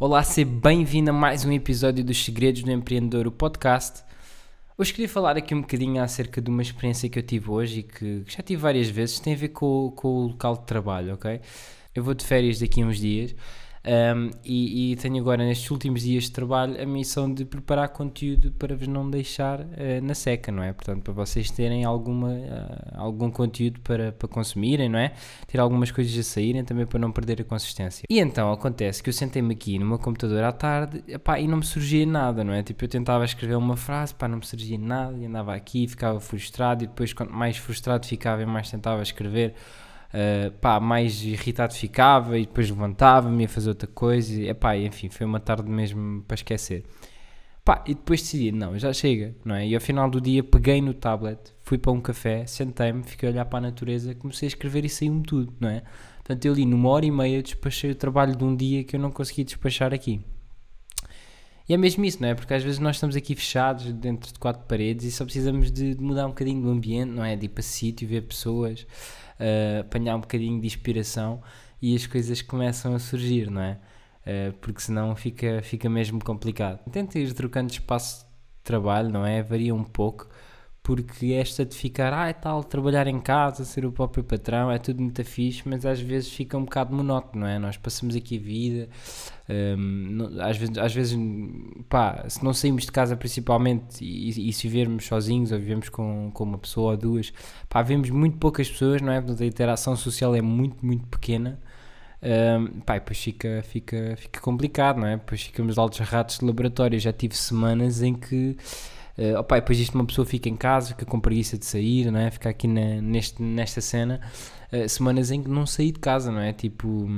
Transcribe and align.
Olá, 0.00 0.22
seja 0.22 0.48
bem-vindo 0.48 1.10
a 1.10 1.12
mais 1.12 1.44
um 1.44 1.50
episódio 1.50 2.04
dos 2.04 2.24
Segredos 2.24 2.62
do 2.62 2.70
Empreendedor, 2.70 3.26
o 3.26 3.32
podcast. 3.32 4.04
Hoje 4.78 4.92
queria 4.92 5.08
falar 5.08 5.36
aqui 5.36 5.52
um 5.52 5.60
bocadinho 5.60 6.00
acerca 6.00 6.40
de 6.40 6.48
uma 6.48 6.62
experiência 6.62 7.08
que 7.08 7.18
eu 7.18 7.22
tive 7.24 7.50
hoje 7.50 7.80
e 7.80 7.82
que, 7.82 8.20
que 8.20 8.32
já 8.32 8.40
tive 8.40 8.62
várias 8.62 8.88
vezes, 8.88 9.18
tem 9.18 9.34
a 9.34 9.36
ver 9.36 9.48
com, 9.48 9.92
com 9.96 10.08
o 10.08 10.26
local 10.28 10.56
de 10.56 10.66
trabalho, 10.66 11.14
ok? 11.14 11.40
Eu 11.92 12.04
vou 12.04 12.14
de 12.14 12.24
férias 12.24 12.60
daqui 12.60 12.80
a 12.80 12.86
uns 12.86 12.98
dias 12.98 13.34
um, 13.88 14.30
e, 14.44 14.92
e, 14.92 14.96
tenho 14.96 15.16
agora, 15.16 15.42
nestes 15.42 15.70
últimos 15.70 16.02
dias 16.02 16.24
de 16.24 16.32
trabalho, 16.32 16.78
a 16.78 16.84
missão 16.84 17.32
de 17.32 17.46
preparar 17.46 17.88
conteúdo 17.88 18.52
para 18.52 18.76
vos 18.76 18.86
não 18.86 19.08
deixar 19.08 19.60
uh, 19.60 19.66
na 20.02 20.14
seca, 20.14 20.52
não 20.52 20.62
é? 20.62 20.74
Portanto, 20.74 21.02
para 21.02 21.14
vocês 21.14 21.50
terem 21.50 21.86
alguma, 21.86 22.28
uh, 22.28 22.92
algum 22.96 23.30
conteúdo 23.30 23.80
para, 23.80 24.12
para 24.12 24.28
consumirem, 24.28 24.90
não 24.90 24.98
é? 24.98 25.14
Ter 25.46 25.58
algumas 25.58 25.90
coisas 25.90 26.18
a 26.18 26.22
saírem 26.22 26.62
também 26.64 26.84
para 26.84 26.98
não 26.98 27.10
perder 27.10 27.40
a 27.40 27.44
consistência. 27.44 28.04
E 28.10 28.20
então 28.20 28.52
acontece 28.52 29.02
que 29.02 29.08
eu 29.08 29.14
sentei-me 29.14 29.54
aqui 29.54 29.78
no 29.78 29.86
meu 29.86 29.98
computador 29.98 30.44
à 30.44 30.52
tarde 30.52 31.02
epá, 31.08 31.40
e 31.40 31.48
não 31.48 31.56
me 31.56 31.64
surgia 31.64 32.04
nada, 32.04 32.44
não 32.44 32.52
é? 32.52 32.62
Tipo, 32.62 32.84
eu 32.84 32.88
tentava 32.88 33.24
escrever 33.24 33.56
uma 33.56 33.76
frase, 33.76 34.14
pá, 34.14 34.28
não 34.28 34.36
me 34.36 34.46
surgia 34.46 34.76
nada 34.76 35.16
e 35.16 35.24
andava 35.24 35.54
aqui, 35.54 35.88
ficava 35.88 36.20
frustrado 36.20 36.84
e 36.84 36.86
depois, 36.86 37.14
quanto 37.14 37.32
mais 37.32 37.56
frustrado 37.56 38.06
ficava, 38.06 38.44
mais 38.44 38.70
tentava 38.70 39.00
escrever 39.00 39.54
uh, 40.14 40.50
pá, 40.60 40.80
mais 40.80 41.22
irritado 41.22 41.74
ficava 41.74 42.38
e 42.38 42.46
depois 42.46 42.70
levantava-me 42.70 43.44
a 43.44 43.48
fazer 43.48 43.68
outra 43.70 43.88
coisa. 43.88 44.34
E, 44.34 44.48
epá, 44.48 44.76
enfim, 44.76 45.08
foi 45.08 45.26
uma 45.26 45.40
tarde 45.40 45.68
mesmo 45.70 46.22
para 46.22 46.34
esquecer. 46.34 46.84
Pá, 47.64 47.84
e 47.86 47.94
depois 47.94 48.22
decidi, 48.22 48.50
não, 48.50 48.78
já 48.78 48.92
chega, 48.92 49.34
não 49.44 49.54
é? 49.54 49.66
E 49.66 49.74
ao 49.74 49.80
final 49.80 50.08
do 50.08 50.20
dia 50.20 50.42
peguei 50.42 50.80
no 50.80 50.94
tablet, 50.94 51.38
fui 51.62 51.76
para 51.76 51.92
um 51.92 52.00
café, 52.00 52.46
sentei-me, 52.46 53.02
fiquei 53.02 53.28
a 53.28 53.32
olhar 53.32 53.44
para 53.44 53.58
a 53.58 53.62
natureza, 53.62 54.14
comecei 54.14 54.46
a 54.46 54.48
escrever 54.48 54.86
e 54.86 54.88
saiu-me 54.88 55.22
tudo, 55.22 55.52
não 55.60 55.68
é? 55.68 55.82
Portanto, 56.16 56.44
eu 56.46 56.54
li 56.54 56.64
numa 56.64 56.88
hora 56.88 57.04
e 57.04 57.10
meia, 57.10 57.42
despachei 57.42 57.90
o 57.90 57.94
trabalho 57.94 58.34
de 58.34 58.42
um 58.42 58.56
dia 58.56 58.84
que 58.84 58.96
eu 58.96 59.00
não 59.00 59.10
consegui 59.10 59.44
despachar 59.44 59.92
aqui. 59.92 60.24
E 61.68 61.74
é 61.74 61.76
mesmo 61.76 62.04
isso, 62.04 62.22
não 62.22 62.28
é? 62.28 62.34
Porque 62.34 62.54
às 62.54 62.62
vezes 62.62 62.78
nós 62.78 62.96
estamos 62.96 63.14
aqui 63.14 63.34
fechados 63.34 63.92
dentro 63.92 64.32
de 64.32 64.38
quatro 64.38 64.62
paredes 64.66 65.04
e 65.04 65.12
só 65.12 65.24
precisamos 65.24 65.70
de 65.70 65.94
mudar 66.00 66.24
um 66.24 66.30
bocadinho 66.30 66.62
do 66.62 66.70
ambiente, 66.70 67.10
não 67.10 67.22
é? 67.22 67.36
De 67.36 67.44
ir 67.44 67.50
para 67.50 67.62
sítio, 67.62 68.08
ver 68.08 68.22
pessoas, 68.22 68.86
uh, 69.38 69.80
apanhar 69.80 70.16
um 70.16 70.20
bocadinho 70.20 70.58
de 70.58 70.66
inspiração 70.66 71.42
e 71.82 71.94
as 71.94 72.06
coisas 72.06 72.40
começam 72.40 72.94
a 72.94 72.98
surgir, 72.98 73.50
não 73.50 73.60
é? 73.60 73.78
Uh, 74.22 74.52
porque 74.60 74.80
senão 74.80 75.14
fica, 75.14 75.60
fica 75.62 75.90
mesmo 75.90 76.24
complicado. 76.24 76.80
Tenta 76.90 77.18
ir 77.18 77.34
trocando 77.34 77.70
espaço 77.70 78.24
de 78.24 78.62
trabalho, 78.64 79.10
não 79.10 79.26
é? 79.26 79.42
Varia 79.42 79.74
um 79.74 79.84
pouco, 79.84 80.26
porque 80.88 81.34
esta 81.34 81.66
de 81.66 81.76
ficar, 81.76 82.14
ah, 82.14 82.30
é 82.30 82.32
tal, 82.32 82.64
trabalhar 82.64 83.06
em 83.06 83.20
casa, 83.20 83.62
ser 83.62 83.84
o 83.84 83.92
próprio 83.92 84.24
patrão, 84.24 84.72
é 84.72 84.78
tudo 84.78 85.02
muito 85.02 85.22
fixe, 85.22 85.62
mas 85.66 85.84
às 85.84 86.00
vezes 86.00 86.32
fica 86.32 86.56
um 86.56 86.64
bocado 86.64 86.96
monótono, 86.96 87.42
não 87.42 87.46
é? 87.46 87.58
Nós 87.58 87.76
passamos 87.76 88.16
aqui 88.16 88.38
a 88.38 88.40
vida, 88.40 88.88
um, 89.78 90.40
às, 90.40 90.56
vezes, 90.56 90.78
às 90.78 90.94
vezes, 90.94 91.18
pá, 91.90 92.24
se 92.26 92.42
não 92.42 92.54
saímos 92.54 92.86
de 92.86 92.92
casa 92.92 93.14
principalmente 93.18 94.02
e, 94.02 94.48
e 94.48 94.50
se 94.50 94.66
vivermos 94.66 95.04
sozinhos 95.04 95.52
ou 95.52 95.58
vivemos 95.58 95.90
com, 95.90 96.30
com 96.32 96.44
uma 96.44 96.56
pessoa 96.56 96.92
ou 96.92 96.96
duas, 96.96 97.34
pá, 97.68 97.82
vemos 97.82 98.08
muito 98.08 98.38
poucas 98.38 98.70
pessoas, 98.70 99.02
não 99.02 99.12
é? 99.12 99.20
Portanto, 99.20 99.42
a 99.42 99.46
interação 99.46 99.94
social 99.94 100.34
é 100.34 100.40
muito, 100.40 100.86
muito 100.86 101.06
pequena. 101.08 101.60
Um, 102.22 102.80
pá, 102.80 102.94
depois 102.94 103.18
fica, 103.18 103.62
fica, 103.62 104.14
fica 104.16 104.40
complicado, 104.40 105.00
não 105.00 105.06
é? 105.06 105.18
Depois 105.18 105.42
ficamos 105.42 105.76
altos 105.76 105.98
ratos 105.98 106.38
de 106.38 106.46
laboratório. 106.46 106.98
Já 106.98 107.12
tive 107.12 107.36
semanas 107.36 108.00
em 108.00 108.14
que 108.14 108.56
Uh, 109.18 109.36
opa, 109.38 109.56
depois 109.56 109.76
disto 109.76 109.96
uma 109.96 110.06
pessoa 110.06 110.24
fica 110.24 110.48
em 110.48 110.54
casa, 110.54 110.88
fica 110.88 111.04
com 111.04 111.18
preguiça 111.18 111.58
de 111.58 111.66
sair, 111.66 112.10
não 112.10 112.20
é? 112.20 112.30
Fica 112.30 112.48
aqui 112.48 112.68
na, 112.68 113.00
neste, 113.02 113.42
nesta 113.42 113.80
cena, 113.80 114.20
uh, 114.72 114.88
semanas 114.88 115.32
em 115.32 115.42
que 115.42 115.50
não 115.50 115.66
saí 115.66 115.90
de 115.90 115.98
casa, 115.98 116.30
não 116.30 116.40
é? 116.40 116.52
Tipo, 116.52 117.08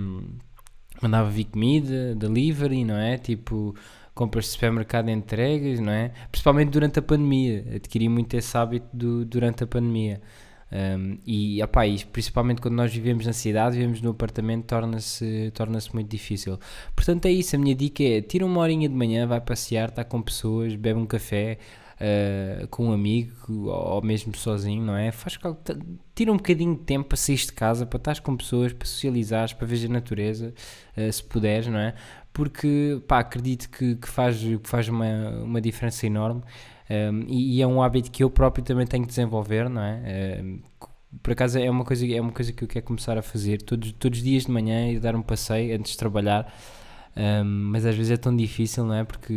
mandava 1.03 1.29
vir 1.29 1.45
comida, 1.45 2.15
delivery, 2.15 2.85
não 2.85 2.97
é? 2.97 3.19
Tipo, 3.19 3.75
compras 4.15 4.47
de 4.47 4.51
supermercado 4.53 5.11
entregas, 5.11 5.79
não 5.79 5.93
é? 5.93 6.13
Principalmente 6.31 6.71
durante 6.71 6.99
a 6.99 7.03
pandemia, 7.03 7.67
adquiri 7.77 8.09
muito 8.09 8.35
esse 8.35 8.57
hábito 8.57 8.89
do, 8.93 9.25
durante 9.25 9.65
a 9.65 9.67
pandemia. 9.67 10.23
Um, 10.73 11.19
e, 11.27 11.61
opa, 11.63 11.85
e 11.87 12.05
principalmente 12.05 12.61
quando 12.61 12.75
nós 12.75 12.95
vivemos 12.95 13.27
na 13.27 13.33
cidade, 13.33 13.77
vivemos 13.77 14.01
no 14.01 14.11
apartamento, 14.11 14.67
torna-se 14.67 15.51
torna 15.53 15.79
muito 15.93 16.09
difícil. 16.09 16.59
Portanto, 16.95 17.27
é 17.27 17.31
isso. 17.31 17.57
A 17.57 17.59
minha 17.59 17.75
dica 17.75 18.03
é: 18.03 18.21
tira 18.21 18.47
uma 18.47 18.61
horinha 18.61 18.89
de 18.89 18.95
manhã, 18.95 19.27
vai 19.27 19.41
passear, 19.41 19.89
está 19.89 20.05
com 20.05 20.23
pessoas, 20.23 20.77
bebe 20.77 20.99
um 21.01 21.07
café, 21.07 21.59
uh, 22.01 22.67
com 22.69 22.89
um 22.89 22.93
amigo 22.93 23.69
ou 23.69 24.03
mesmo 24.03 24.35
sozinho, 24.37 24.83
não 24.83 24.97
é? 24.97 25.13
Faz, 25.13 25.39
tira 26.15 26.33
um 26.33 26.37
bocadinho 26.37 26.75
de 26.75 26.83
tempo 26.83 27.09
para 27.09 27.17
sair 27.17 27.37
de 27.37 27.53
casa, 27.53 27.87
para 27.87 27.99
estar 27.99 28.21
com 28.21 28.37
pessoas, 28.37 28.73
para 28.73 28.87
socializares, 28.87 29.53
para 29.53 29.67
ver 29.67 29.87
a 29.87 29.89
natureza, 29.89 30.55
uh, 30.97 31.13
se 31.13 31.23
puderes, 31.23 31.67
não 31.67 31.79
é? 31.79 31.95
Porque, 32.33 33.03
pá, 33.07 33.19
acredito 33.21 33.69
que, 33.69 33.97
que 33.97 34.09
faz, 34.09 34.39
que 34.39 34.69
faz 34.69 34.89
uma, 34.89 35.31
uma 35.43 35.61
diferença 35.61 36.07
enorme 36.07 36.43
um, 36.89 36.95
ehm, 36.95 37.25
e, 37.29 37.57
e, 37.57 37.63
é 37.63 37.67
um 37.67 37.83
hábito 37.83 38.11
que 38.11 38.23
eu 38.23 38.31
próprio 38.31 38.65
também 38.65 38.87
tenho 38.87 39.03
que 39.03 39.09
desenvolver, 39.09 39.69
não 39.69 39.83
é? 39.83 40.39
Ehm, 40.39 40.61
por 41.23 41.33
acaso 41.33 41.59
é 41.59 41.69
uma 41.69 41.85
coisa 41.85 42.07
é 42.07 42.21
uma 42.21 42.31
coisa 42.33 42.53
que 42.53 42.63
eu 42.63 42.69
quero 42.69 42.87
começar 42.87 43.19
a 43.19 43.23
fazer 43.23 43.63
todos, 43.63 43.91
todos 43.93 44.19
os 44.19 44.25
dias 44.25 44.45
de 44.45 44.53
manhã 44.53 44.89
e 44.93 44.99
dar 45.01 45.17
um 45.17 45.23
passeio 45.23 45.75
antes 45.77 45.93
de 45.93 45.99
trabalhar 45.99 46.53
um, 47.17 47.45
mas 47.45 47.85
às 47.85 47.95
vezes 47.95 48.13
é 48.13 48.17
tão 48.17 48.35
difícil, 48.35 48.85
não 48.85 48.95
é? 48.95 49.05
Porque 49.05 49.33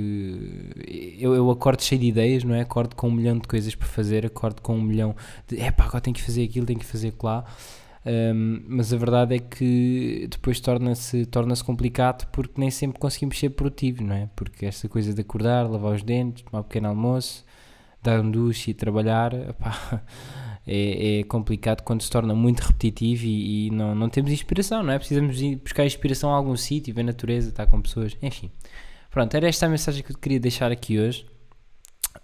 eu, 1.17 1.34
eu 1.34 1.50
acordo 1.50 1.81
cheio 1.84 2.00
de 2.00 2.07
ideias, 2.07 2.44
não 2.44 2.53
é? 2.53 2.61
Acordo 2.61 2.95
com 2.95 3.07
um 3.07 3.11
milhão 3.11 3.38
de 3.38 3.47
coisas 3.47 3.73
para 3.73 3.88
fazer, 3.88 4.25
acordo 4.25 4.61
com 4.61 4.75
um 4.75 4.81
milhão 4.81 5.16
de 5.47 5.59
é 5.59 5.72
pá, 5.72 5.85
agora 5.85 6.01
tenho 6.01 6.16
que 6.16 6.22
fazer 6.22 6.44
aquilo, 6.44 6.66
tenho 6.66 6.79
que 6.79 6.85
fazer 6.85 7.13
lá. 7.22 7.44
Um, 8.06 8.62
mas 8.67 8.94
a 8.94 8.97
verdade 8.97 9.35
é 9.35 9.39
que 9.39 10.28
depois 10.29 10.59
torna-se 10.59 11.25
torna 11.25 11.56
complicado 11.63 12.28
porque 12.31 12.59
nem 12.59 12.69
sempre 12.69 13.00
conseguimos 13.00 13.39
ser 13.39 13.50
produtivos, 13.51 14.01
não 14.01 14.16
é? 14.16 14.29
Porque 14.35 14.66
esta 14.66 14.88
coisa 14.89 15.13
de 15.13 15.22
acordar, 15.22 15.69
lavar 15.69 15.95
os 15.95 16.03
dentes, 16.03 16.44
tomar 16.44 16.62
um 16.62 16.63
pequeno 16.63 16.89
almoço, 16.89 17.45
dar 18.01 18.19
um 18.19 18.29
duche 18.29 18.72
e 18.72 18.73
trabalhar, 18.73 19.31
é, 20.66 21.19
é, 21.19 21.24
complicado 21.24 21.81
quando 21.81 22.01
se 22.01 22.09
torna 22.09 22.34
muito 22.34 22.62
repetitivo 22.62 23.25
e, 23.25 23.68
e, 23.68 23.69
não, 23.72 23.94
não 23.94 24.09
temos 24.09 24.31
inspiração, 24.31 24.81
não 24.84 24.94
é? 24.94 24.97
Precisamos 24.97 25.41
ir 25.41 25.57
buscar 25.57 25.85
inspiração 25.85 26.31
a 26.31 26.35
algum 26.35 26.56
sítio, 26.56 26.94
ver 26.94 27.01
a 27.01 27.06
natureza, 27.06 27.50
estar 27.50 27.68
com 27.68 27.81
pessoas, 27.81 28.16
enfim. 28.22 28.50
Pronto, 29.09 29.35
era 29.35 29.47
esta 29.47 29.66
a 29.66 29.69
mensagem 29.69 30.01
que 30.01 30.12
eu 30.12 30.18
queria 30.18 30.40
deixar 30.40 30.72
aqui 30.72 30.97
hoje. 31.00 31.25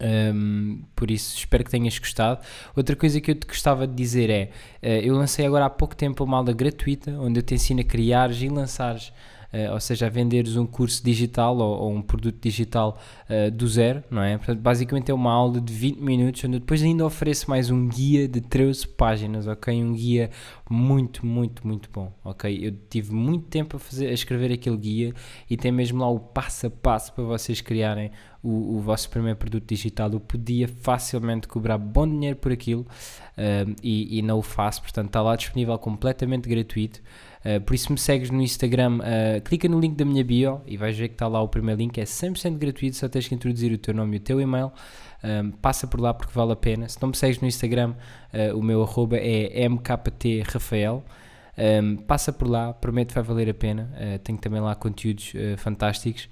Um, 0.01 0.83
por 0.95 1.11
isso 1.11 1.37
espero 1.37 1.63
que 1.63 1.71
tenhas 1.71 1.97
gostado. 1.99 2.41
Outra 2.75 2.95
coisa 2.95 3.19
que 3.19 3.31
eu 3.31 3.35
te 3.35 3.45
gostava 3.45 3.85
de 3.85 3.93
dizer 3.93 4.29
é: 4.29 4.51
uh, 4.81 5.05
eu 5.05 5.15
lancei 5.15 5.45
agora 5.45 5.65
há 5.65 5.69
pouco 5.69 5.95
tempo 5.95 6.23
uma 6.23 6.37
aula 6.37 6.53
gratuita 6.53 7.11
onde 7.19 7.39
eu 7.39 7.43
te 7.43 7.53
ensino 7.53 7.81
a 7.81 7.83
criar 7.83 8.31
e 8.31 8.47
lançares 8.47 9.11
uh, 9.53 9.73
ou 9.73 9.79
seja, 9.79 10.07
a 10.07 10.09
venderes 10.09 10.55
um 10.55 10.65
curso 10.65 11.03
digital 11.03 11.57
ou, 11.57 11.79
ou 11.79 11.93
um 11.93 12.01
produto 12.01 12.37
digital 12.41 12.99
uh, 13.29 13.51
do 13.51 13.67
zero, 13.67 14.03
não 14.09 14.21
é? 14.21 14.37
Portanto, 14.37 14.59
basicamente 14.59 15.11
é 15.11 15.13
uma 15.13 15.31
aula 15.31 15.59
de 15.59 15.73
20 15.73 15.99
minutos, 15.99 16.43
onde 16.43 16.57
eu 16.57 16.59
depois 16.59 16.81
ainda 16.81 17.05
ofereço 17.05 17.49
mais 17.49 17.69
um 17.69 17.87
guia 17.87 18.27
de 18.27 18.41
13 18.41 18.87
páginas, 18.87 19.47
ok? 19.47 19.83
Um 19.83 19.93
guia 19.93 20.29
muito, 20.69 21.25
muito, 21.25 21.65
muito 21.67 21.89
bom, 21.91 22.13
ok? 22.23 22.59
Eu 22.61 22.73
tive 22.89 23.13
muito 23.13 23.47
tempo 23.47 23.77
a, 23.77 23.79
fazer, 23.79 24.07
a 24.07 24.13
escrever 24.13 24.51
aquele 24.51 24.77
guia 24.77 25.13
e 25.49 25.57
tem 25.57 25.71
mesmo 25.71 25.99
lá 25.99 26.09
o 26.09 26.19
passo 26.19 26.67
a 26.67 26.69
passo 26.69 27.13
para 27.13 27.23
vocês 27.23 27.61
criarem 27.61 28.11
o, 28.43 28.77
o 28.77 28.79
vosso 28.79 29.09
primeiro 29.09 29.37
produto 29.37 29.67
digital. 29.67 30.11
Eu 30.11 30.19
podia 30.19 30.67
facilmente 30.67 31.47
cobrar 31.47 31.77
bom 31.77 32.07
dinheiro 32.07 32.37
por 32.37 32.51
aquilo 32.51 32.81
uh, 32.81 33.75
e, 33.83 34.19
e 34.19 34.21
não 34.21 34.39
o 34.39 34.41
faço, 34.41 34.81
portanto 34.81 35.07
está 35.07 35.21
lá 35.21 35.35
disponível 35.35 35.77
completamente 35.77 36.47
gratuito. 36.47 37.01
Uh, 37.39 37.61
por 37.61 37.73
isso 37.73 37.91
me 37.91 37.97
segues 37.97 38.29
no 38.29 38.41
Instagram, 38.41 38.99
uh, 38.99 39.41
clica 39.43 39.67
no 39.67 39.79
link 39.79 39.95
da 39.95 40.05
minha 40.05 40.23
bio 40.23 40.61
e 40.65 40.75
vais 40.77 40.97
ver 40.97 41.07
que 41.09 41.15
está 41.15 41.27
lá 41.27 41.41
o 41.41 41.47
primeiro 41.47 41.79
link, 41.79 41.97
é 41.97 42.03
100% 42.03 42.57
gratuito, 42.57 42.95
só 42.97 43.07
tens 43.07 43.27
que 43.27 43.35
introduzir 43.35 43.71
o 43.71 43.77
teu 43.77 43.93
nome 43.93 44.17
e 44.17 44.19
o 44.19 44.21
teu 44.21 44.41
e-mail. 44.41 44.71
Um, 45.21 45.51
passa 45.51 45.85
por 45.85 45.99
lá 45.99 46.13
porque 46.13 46.31
vale 46.33 46.53
a 46.53 46.55
pena. 46.55 46.87
Se 46.87 46.97
não 47.01 47.09
me 47.09 47.15
segues 47.15 47.41
no 47.41 47.47
Instagram, 47.47 47.93
uh, 48.33 48.57
o 48.57 48.63
meu 48.63 48.81
arroba 48.81 49.17
é 49.17 49.67
mktrafael. 49.67 51.03
Um, 51.59 51.97
passa 51.97 52.31
por 52.31 52.47
lá, 52.47 52.73
prometo 52.73 53.09
que 53.09 53.15
vai 53.15 53.23
valer 53.23 53.49
a 53.49 53.53
pena. 53.53 53.91
Uh, 53.95 54.19
tenho 54.19 54.37
também 54.37 54.61
lá 54.61 54.75
conteúdos 54.75 55.33
uh, 55.33 55.57
fantásticos. 55.57 56.29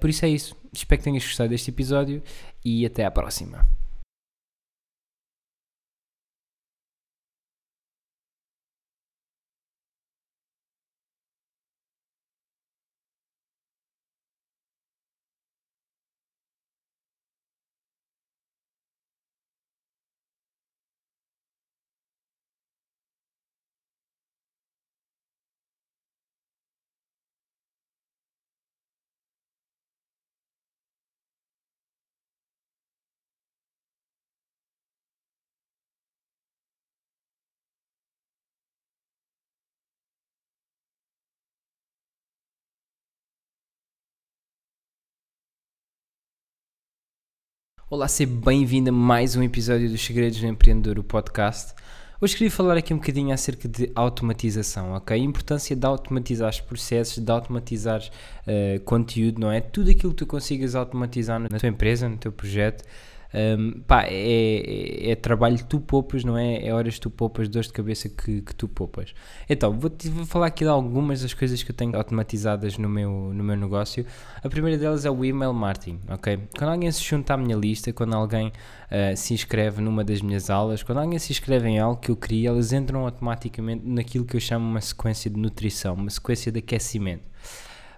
por 0.00 0.08
isso 0.10 0.24
é 0.24 0.28
isso. 0.28 0.56
Espero 0.72 0.98
que 1.00 1.04
tenhas 1.04 1.24
gostado 1.24 1.50
deste 1.50 1.70
episódio 1.70 2.22
e 2.64 2.86
até 2.86 3.04
à 3.04 3.10
próxima. 3.10 3.66
Olá, 47.90 48.08
seja 48.08 48.32
bem-vindo 48.32 48.88
a 48.88 48.92
mais 48.92 49.36
um 49.36 49.42
episódio 49.42 49.90
dos 49.90 50.02
Segredos 50.02 50.40
do 50.40 50.46
Empreendedor, 50.46 50.98
o 50.98 51.04
podcast. 51.04 51.74
Hoje 52.18 52.34
queria 52.34 52.50
falar 52.50 52.78
aqui 52.78 52.94
um 52.94 52.96
bocadinho 52.96 53.30
acerca 53.30 53.68
de 53.68 53.92
automatização, 53.94 54.92
ok? 54.94 55.14
A 55.14 55.22
importância 55.22 55.76
de 55.76 55.86
automatizar 55.86 56.48
os 56.48 56.60
processos, 56.60 57.22
de 57.22 57.30
automatizar 57.30 58.00
uh, 58.00 58.80
conteúdo, 58.84 59.38
não 59.38 59.52
é? 59.52 59.60
Tudo 59.60 59.90
aquilo 59.90 60.12
que 60.12 60.18
tu 60.18 60.26
consigas 60.26 60.74
automatizar 60.74 61.38
na 61.38 61.46
tua 61.46 61.68
empresa, 61.68 62.08
no 62.08 62.16
teu 62.16 62.32
projeto, 62.32 62.84
um, 63.34 63.80
pá, 63.80 64.04
é, 64.04 64.12
é, 64.12 65.10
é, 65.10 65.14
trabalho 65.16 65.56
que 65.56 65.64
tu 65.64 65.80
poupas, 65.80 66.22
não 66.22 66.38
é? 66.38 66.64
É 66.64 66.72
horas 66.72 66.94
que 66.94 67.00
tu 67.00 67.10
poupas, 67.10 67.48
dores 67.48 67.66
de 67.66 67.72
cabeça 67.72 68.08
que, 68.08 68.42
que 68.42 68.54
tu 68.54 68.68
poupas. 68.68 69.12
Então, 69.50 69.76
vou-te 69.76 70.08
vou 70.08 70.24
falar 70.24 70.46
aqui 70.46 70.62
de 70.62 70.70
algumas 70.70 71.22
das 71.22 71.34
coisas 71.34 71.60
que 71.60 71.72
eu 71.72 71.74
tenho 71.74 71.96
automatizadas 71.96 72.78
no 72.78 72.88
meu, 72.88 73.10
no 73.34 73.42
meu 73.42 73.56
negócio. 73.56 74.06
A 74.42 74.48
primeira 74.48 74.78
delas 74.78 75.04
é 75.04 75.10
o 75.10 75.24
email 75.24 75.52
marketing, 75.52 75.98
ok? 76.08 76.38
Quando 76.56 76.70
alguém 76.70 76.92
se 76.92 77.02
junta 77.02 77.34
à 77.34 77.36
minha 77.36 77.56
lista, 77.56 77.92
quando 77.92 78.14
alguém 78.14 78.48
uh, 78.48 79.16
se 79.16 79.34
inscreve 79.34 79.82
numa 79.82 80.04
das 80.04 80.20
minhas 80.20 80.48
aulas, 80.48 80.84
quando 80.84 80.98
alguém 80.98 81.18
se 81.18 81.32
inscreve 81.32 81.68
em 81.68 81.80
algo 81.80 82.00
que 82.00 82.12
eu 82.12 82.16
crio, 82.16 82.50
elas 82.50 82.72
entram 82.72 83.04
automaticamente 83.04 83.84
naquilo 83.84 84.24
que 84.24 84.36
eu 84.36 84.40
chamo 84.40 84.64
uma 84.64 84.80
sequência 84.80 85.28
de 85.28 85.40
nutrição, 85.40 85.94
uma 85.94 86.10
sequência 86.10 86.52
de 86.52 86.60
aquecimento. 86.60 87.24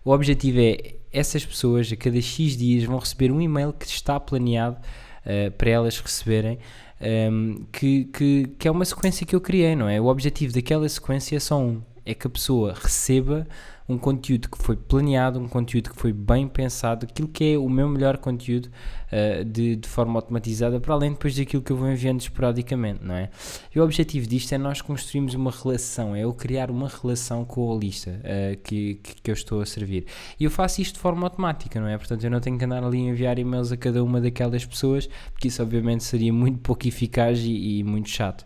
O 0.03 0.13
objetivo 0.13 0.61
é 0.61 0.95
essas 1.13 1.45
pessoas 1.45 1.93
a 1.93 1.97
cada 1.97 2.21
X 2.23 2.57
dias 2.57 2.85
vão 2.85 2.99
receber 2.99 3.31
um 3.31 3.41
e-mail 3.41 3.73
que 3.73 3.87
está 3.87 4.19
planeado 4.19 4.79
uh, 5.27 5.51
para 5.53 5.71
elas 5.71 5.99
receberem, 5.99 6.59
um, 7.01 7.05
ehm, 7.05 7.67
que, 7.73 8.05
que, 8.07 8.47
que 8.59 8.69
é 8.69 8.71
uma 8.71 8.85
sequência 8.85 9.27
que 9.27 9.37
eu 9.37 9.41
criei, 9.41 9.77
não 9.77 9.89
é? 9.89 10.01
O 10.01 10.07
objetivo 10.07 10.55
daquela 10.55 10.89
sequência 10.89 11.37
é 11.37 11.41
só 11.41 11.61
um, 11.61 11.83
é 12.07 12.15
que 12.15 12.27
a 12.27 12.31
pessoa 12.31 12.73
receba 12.73 13.47
um 13.89 13.97
conteúdo 13.99 14.49
que 14.49 14.59
foi 14.59 14.77
planeado, 14.77 15.39
um 15.39 15.49
conteúdo 15.49 15.91
que 15.91 15.97
foi 15.97 16.13
bem 16.13 16.49
pensado, 16.49 17.07
aquilo 17.07 17.29
que 17.29 17.53
é 17.53 17.59
o 17.59 17.69
meu 17.69 17.89
melhor 17.89 18.19
conteúdo 18.19 18.67
uh, 18.67 19.45
de, 19.45 19.77
de, 19.77 19.89
forma 19.89 20.19
automatizada, 20.19 20.81
para 20.81 20.95
além 20.95 21.13
depois 21.13 21.37
daquilo 21.37 21.63
que 21.63 21.71
eu 21.71 21.77
vou 21.77 21.89
enviando 21.89 22.21
esporadicamente, 22.21 23.05
não 23.05 23.15
é? 23.15 23.31
E 23.73 23.79
o 23.79 23.85
objetivo 23.85 24.27
disto 24.27 24.53
é 24.53 24.59
nós 24.59 24.81
construirmos 24.83 25.35
uma 25.35 25.53
relação, 25.53 26.17
é 26.17 26.25
eu 26.25 26.33
criar 26.33 26.71
uma 26.71 26.89
relação 26.89 27.45
com 27.45 27.73
a 27.73 27.79
lista 27.79 28.11
uh, 28.11 28.57
que, 28.63 28.95
que, 28.97 29.23
que, 29.23 29.31
eu 29.31 29.35
estou 29.35 29.61
a 29.61 29.67
servir. 29.67 30.07
E 30.39 30.45
eu 30.45 30.51
faço 30.51 30.81
isto 30.81 30.95
de 30.95 31.01
forma 31.01 31.25
automática, 31.25 31.81
não 31.81 31.89
é? 31.89 31.97
Portanto, 31.97 32.25
eu 32.25 32.31
não 32.31 32.41
tenho 32.41 32.59
que 32.59 32.65
andar 32.65 32.83
ali 32.83 32.99
a 32.99 33.11
enviar 33.11 33.39
e-mails 33.39 33.71
a 33.71 33.77
cada 33.77 34.03
uma 34.03 34.21
daquelas 34.21 34.65
pessoas, 34.65 35.09
porque 35.33 35.47
isso 35.47 35.63
obviamente 35.63 36.03
seria 36.03 36.33
muito 36.33 36.59
pouco 36.59 36.89
eficaz 36.89 37.39
e, 37.39 37.79
e 37.79 37.85
muito 37.85 38.09
chato. 38.09 38.45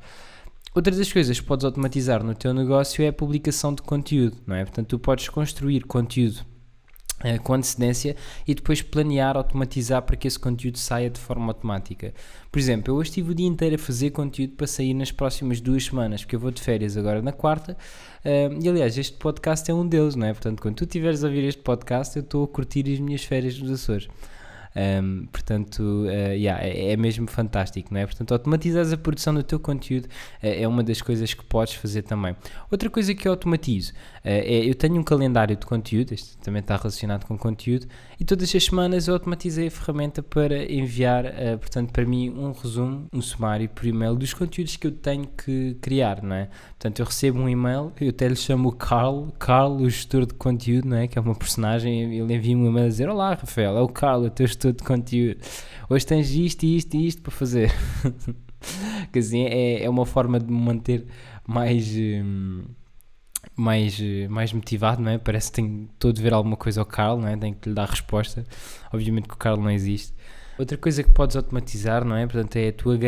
Outra 0.73 0.95
das 0.95 1.13
coisas 1.13 1.41
que 1.41 1.47
podes 1.47 1.65
automatizar 1.65 2.23
no 2.23 2.33
teu 2.33 2.55
negócio 2.55 3.03
é 3.03 3.09
a 3.09 3.13
publicação 3.13 3.75
de 3.75 3.83
conteúdo, 3.83 4.37
não 4.47 4.55
é? 4.55 4.65
Portanto, 4.65 4.87
tu 4.87 4.99
podes 5.01 5.29
construir 5.29 5.83
conteúdo 5.83 6.47
uh, 7.25 7.43
com 7.43 7.55
antecedência 7.55 8.15
e 8.47 8.55
depois 8.55 8.81
planear, 8.81 9.37
automatizar 9.37 10.01
para 10.03 10.15
que 10.15 10.29
esse 10.29 10.39
conteúdo 10.39 10.79
saia 10.79 11.11
de 11.11 11.19
forma 11.19 11.47
automática. 11.47 12.15
Por 12.53 12.61
exemplo, 12.61 12.93
eu 12.93 12.97
hoje 12.99 13.11
estive 13.11 13.33
o 13.33 13.35
dia 13.35 13.49
inteiro 13.49 13.75
a 13.75 13.79
fazer 13.79 14.11
conteúdo 14.11 14.55
para 14.55 14.69
sair 14.69 14.95
nas 14.95 15.11
próximas 15.11 15.61
duas 15.61 15.87
semanas, 15.87 16.23
porque 16.23 16.37
eu 16.37 16.41
vou 16.41 16.53
de 16.53 16.63
férias 16.63 16.97
agora 16.97 17.21
na 17.21 17.33
quarta, 17.33 17.77
uh, 18.25 18.63
e 18.63 18.69
aliás, 18.69 18.97
este 18.97 19.17
podcast 19.17 19.69
é 19.69 19.75
um 19.75 19.85
deles, 19.85 20.15
não 20.15 20.29
é? 20.29 20.33
Portanto, 20.33 20.63
quando 20.63 20.77
tu 20.77 20.85
estiveres 20.85 21.25
a 21.25 21.27
ouvir 21.27 21.43
este 21.43 21.63
podcast, 21.63 22.17
eu 22.17 22.23
estou 22.23 22.45
a 22.45 22.49
curtir 22.49 22.85
as 22.93 23.01
minhas 23.01 23.25
férias 23.25 23.59
nos 23.59 23.73
Açores. 23.73 24.07
Um, 24.75 25.27
portanto, 25.27 25.81
uh, 25.81 26.33
yeah, 26.33 26.65
é, 26.65 26.93
é, 26.93 26.97
mesmo 26.97 27.29
fantástico, 27.29 27.93
não 27.93 28.01
é? 28.01 28.07
Portanto, 28.07 28.33
automatizar 28.33 28.87
a 28.93 28.97
produção 28.97 29.35
do 29.35 29.43
teu 29.43 29.59
conteúdo 29.59 30.05
uh, 30.05 30.09
é 30.43 30.67
uma 30.67 30.83
das 30.83 31.03
coisas 31.03 31.35
que 31.35 31.45
podes 31.45 31.75
fazer 31.75 32.03
também. 32.03 32.37
Outra 32.71 32.89
coisa 32.89 33.13
que 33.13 33.27
eu 33.27 33.33
automatizo 33.33 33.93
uh, 33.93 33.95
é 34.25 34.69
eu 34.69 34.75
tenho 34.75 34.97
um 34.97 35.03
calendário 35.03 35.57
de 35.57 35.67
conteúdo, 35.67 36.13
este 36.13 36.39
também 36.39 36.61
está 36.61 36.77
relacionado 36.77 37.25
com 37.27 37.37
conteúdo, 37.37 37.87
e 38.19 38.25
todas 38.25 38.55
as 38.55 38.65
semanas 38.65 39.09
eu 39.09 39.15
automatizei 39.15 39.67
a 39.67 39.71
ferramenta 39.71 40.23
para 40.23 40.71
enviar, 40.71 41.25
portanto, 41.59 41.91
para 41.91 42.05
mim, 42.05 42.29
um 42.29 42.53
resumo, 42.53 43.07
um 43.13 43.23
sumário 43.23 43.69
por 43.69 43.87
e-mail 43.87 44.15
dos 44.15 44.35
conteúdos 44.35 44.77
que 44.77 44.87
eu 44.87 44.93
tenho 44.93 45.27
que 45.27 45.77
criar, 45.81 46.23
não 46.23 46.37
é? 46.37 46.49
Portanto, 46.71 47.01
eu 47.01 47.07
recebo 47.07 47.41
um 47.41 47.49
e-mail, 47.49 47.93
eu 47.99 48.11
até 48.11 48.29
lhe 48.29 48.37
chamo 48.37 48.69
o 48.69 48.73
Carl, 48.73 49.29
Carl, 49.39 49.77
o 49.77 49.89
gestor 49.89 50.27
de 50.27 50.35
conteúdo, 50.35 50.89
não 50.89 50.99
é? 50.99 51.09
Que 51.09 51.19
é 51.19 51.23
uma 51.23 51.35
personagem, 51.35 52.15
ele 52.15 52.35
envia-me 52.35 52.63
um 52.63 52.69
e-mail 52.69 52.87
a 52.87 52.89
dizer: 52.89 53.09
Olá, 53.09 53.35
Rafael, 53.35 53.77
é 53.77 53.81
o 53.81 53.89
Carl, 53.89 54.25
o 54.25 54.31
teu 54.31 54.47
gestor 54.47 54.60
de 54.69 54.85
conteúdo. 54.85 55.41
Hoje 55.89 56.07
tens 56.07 56.31
isto, 56.31 56.65
isto 56.65 56.95
e 56.97 57.07
isto 57.07 57.23
para 57.23 57.33
fazer. 57.33 57.73
Quer 59.13 59.19
dizer, 59.19 59.53
é, 59.53 59.85
é 59.85 59.91
uma 59.91 60.07
forma 60.07 60.39
de 60.39 60.47
me 60.53 60.61
manter 60.61 61.07
mais. 61.47 61.89
Hum, 61.97 62.65
mais, 63.57 63.99
mais 64.29 64.53
motivado, 64.53 65.03
não 65.03 65.11
é? 65.11 65.19
Parece 65.19 65.51
que 65.51 65.57
tenho, 65.57 65.89
estou 65.93 66.11
a 66.11 66.15
ver 66.15 66.33
alguma 66.33 66.57
coisa 66.57 66.81
ao 66.81 66.87
Carl, 66.87 67.19
não 67.19 67.29
é? 67.29 67.37
Tenho 67.37 67.55
que 67.55 67.69
lhe 67.69 67.75
dar 67.75 67.89
resposta. 67.89 68.45
Obviamente 68.93 69.29
que 69.29 69.35
o 69.35 69.37
Carl 69.37 69.59
não 69.59 69.71
existe. 69.71 70.15
Outra 70.59 70.77
coisa 70.77 71.03
que 71.03 71.11
podes 71.11 71.37
automatizar, 71.37 72.05
não 72.05 72.17
é? 72.17 72.27
Portanto, 72.27 72.57
é 72.57 72.69
a 72.69 72.73
tua 72.73 72.99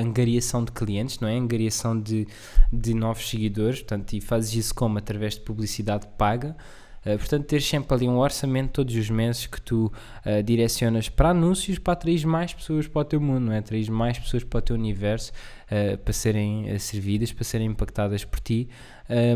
angariação 0.00 0.64
de 0.64 0.70
clientes, 0.70 1.18
não 1.18 1.26
é? 1.26 1.36
Angariação 1.36 2.00
de, 2.00 2.28
de 2.72 2.94
novos 2.94 3.28
seguidores, 3.28 3.80
portanto, 3.80 4.12
e 4.12 4.20
fazes 4.20 4.54
isso 4.54 4.74
como? 4.74 4.98
Através 4.98 5.34
de 5.34 5.40
publicidade 5.40 6.06
paga. 6.16 6.56
Uh, 7.04 7.18
portanto, 7.18 7.46
ter 7.46 7.60
sempre 7.60 7.94
ali 7.94 8.08
um 8.08 8.18
orçamento 8.18 8.70
todos 8.70 8.94
os 8.94 9.10
meses 9.10 9.46
que 9.46 9.60
tu 9.60 9.92
uh, 10.24 10.42
direcionas 10.42 11.08
para 11.08 11.30
anúncios 11.30 11.78
para 11.78 11.94
atrair 11.94 12.24
mais 12.26 12.54
pessoas 12.54 12.86
para 12.86 13.02
o 13.02 13.04
teu 13.04 13.20
mundo, 13.20 13.46
não 13.46 13.52
é? 13.52 13.58
Atrair 13.58 13.90
mais 13.90 14.18
pessoas 14.18 14.44
para 14.44 14.58
o 14.58 14.62
teu 14.62 14.76
universo 14.76 15.32
uh, 15.70 15.98
para 15.98 16.12
serem 16.12 16.78
servidas, 16.78 17.32
para 17.32 17.44
serem 17.44 17.68
impactadas 17.68 18.24
por 18.24 18.40
ti 18.40 18.68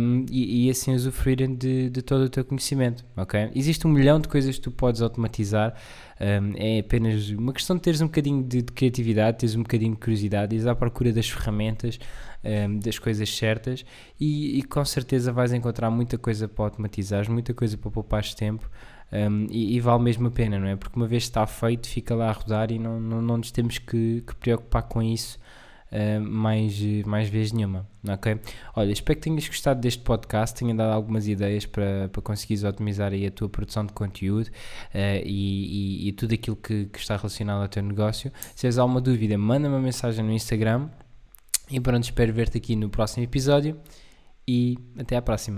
um, 0.00 0.25
e, 0.31 0.67
e, 0.67 0.70
assim 0.70 0.94
usufruírem 0.94 1.55
de, 1.55 1.90
de, 1.90 2.00
todo 2.00 2.23
o 2.23 2.28
teu 2.28 2.44
conhecimento, 2.44 3.05
ok? 3.17 3.50
Existe 3.55 3.87
um 3.87 3.90
milhão 3.90 4.19
de 4.19 4.26
coisas 4.26 4.56
que 4.56 4.62
tu 4.62 4.70
podes 4.70 5.02
automatizar, 5.02 5.75
um, 6.19 6.52
é 6.56 6.78
apenas 6.78 7.28
uma 7.31 7.52
questão 7.52 7.76
de 7.76 7.82
teres 7.82 8.00
um 8.00 8.06
bocadinho 8.06 8.43
de, 8.43 8.62
de 8.62 8.73
criatividade, 8.73 9.38
teres 9.38 9.55
um 9.55 9.62
bocadinho 9.62 9.93
de 9.93 10.00
curiosidade, 10.00 10.55
ires 10.55 10.67
à 10.67 10.75
procura 10.75 11.12
das 11.12 11.28
ferramentas 11.28 11.99
um, 12.43 12.78
das 12.78 12.99
coisas 12.99 13.28
certas 13.37 13.84
e, 14.19 14.58
e, 14.58 14.62
com 14.62 14.84
certeza 14.84 15.32
vais 15.32 15.52
encontrar 15.52 15.90
muita 15.90 16.17
coisa 16.17 16.49
para 16.49 16.64
automatizares, 16.64 17.28
muita 17.28 17.52
coisa 17.52 17.76
para 17.76 17.90
poupares 17.90 18.34
tempo 18.34 18.70
um, 19.12 19.46
e, 19.50 19.76
e, 19.76 19.81
vale 19.81 20.02
mesmo 20.02 20.28
a 20.28 20.31
pena, 20.31 20.58
não 20.58 20.69
é? 20.69 20.76
Porque 20.76 20.96
uma 20.96 21.06
vez 21.06 21.25
está 21.25 21.46
feito, 21.46 21.87
fica 21.87 22.14
lá 22.14 22.31
a 22.31 22.32
rodar 22.32 22.73
e 22.73 22.78
não, 22.78 22.99
não, 22.99 23.20
não 23.20 23.37
nos 23.37 23.50
temos 23.50 23.78
que, 23.78 24.23
que 24.26 24.34
preocupar 24.37 24.84
com 24.84 25.02
isso 25.02 25.38
Uh, 25.86 26.20
mais, 26.20 26.82
mais 27.06 27.28
vezes 27.28 27.52
nenhuma, 27.52 27.86
ok? 28.08 28.40
Olha, 28.74 28.90
espero 28.90 29.20
que 29.20 29.24
tenhas 29.24 29.46
gostado 29.46 29.80
deste 29.80 30.02
podcast, 30.02 30.58
tenha 30.58 30.74
dado 30.74 30.92
algumas 30.92 31.28
ideias 31.28 31.64
para, 31.64 32.08
para 32.08 32.20
conseguires 32.22 32.64
otimizar 32.64 33.12
aí 33.12 33.24
a 33.24 33.30
tua 33.30 33.48
produção 33.48 33.86
de 33.86 33.92
conteúdo 33.92 34.48
uh, 34.48 35.22
e, 35.24 36.06
e, 36.06 36.08
e, 36.08 36.12
tudo 36.12 36.34
aquilo 36.34 36.56
que, 36.56 36.87
que, 36.87 36.99
está 36.99 37.16
relacionado 37.16 37.62
ao 37.62 37.68
teu 37.68 37.84
negócio. 37.84 38.32
Se 38.56 38.62
tens 38.62 38.78
alguma 38.78 39.00
dúvida, 39.00 39.38
manda 39.38 39.68
uma 39.68 39.78
mensagem 39.78 40.25
no 40.25 40.32
Instagram 40.32 40.88
e 41.70 41.78
pronto, 41.78 42.02
espero 42.02 42.32
ver-te 42.32 42.58
aqui 42.58 42.75
no 42.75 42.88
próximo 42.88 43.22
episódio 43.22 43.78
e 44.46 44.76
até 44.99 45.16
à 45.16 45.22
próxima. 45.22 45.54